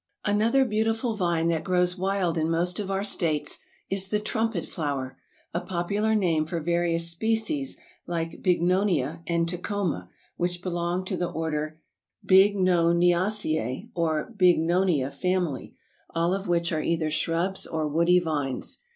Another 0.25 0.65
beautiful 0.65 1.15
vine 1.15 1.47
that 1.49 1.63
grows 1.63 1.95
wild 1.95 2.35
in 2.35 2.49
most 2.49 2.79
of 2.79 2.89
our 2.89 3.03
states 3.03 3.59
is 3.87 4.07
the 4.07 4.19
Trumpet 4.19 4.65
Flower, 4.65 5.15
a 5.53 5.61
popular 5.61 6.15
name 6.15 6.47
for 6.47 6.59
various 6.59 7.11
species 7.11 7.77
of 8.07 8.27
Bignonia 8.41 9.21
and 9.27 9.47
Tecoma, 9.47 10.09
which 10.37 10.63
belong 10.63 11.05
to 11.05 11.15
the 11.15 11.29
other 11.29 11.79
Bignoniaaceæ 12.25 13.91
or 13.93 14.33
Bignonia 14.35 15.11
family, 15.13 15.75
all 16.09 16.33
of 16.33 16.47
which 16.47 16.71
are 16.71 16.81
either 16.81 17.11
shrubs 17.11 17.67
or 17.67 17.87
woody 17.87 18.17
vines. 18.19 18.79